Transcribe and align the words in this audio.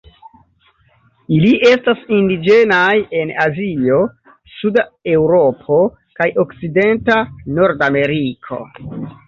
Ili 1.39 1.51
estas 1.71 1.99
indiĝenaj 2.19 2.95
en 3.19 3.35
Azio, 3.45 4.01
suda 4.55 4.87
Eŭropo 5.13 5.79
kaj 6.21 6.31
okcidenta 6.47 7.23
Nordameriko. 7.63 8.63